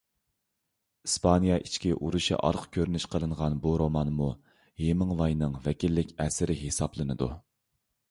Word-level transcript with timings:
ئىسپانىيە 1.07 1.57
ئىچكى 1.65 1.91
ئۇرۇشى 1.97 2.39
ئارقا 2.39 2.73
كۆرۈنۈش 2.79 3.07
قىلىنغان 3.13 3.61
بۇ 3.67 3.77
رومانمۇ 3.85 4.33
ھېمىڭۋاينىڭ 4.87 5.63
ۋەكىللىك 5.71 6.19
ئەسىرى 6.27 6.61
ھېسابلىنىدۇ. 6.67 7.35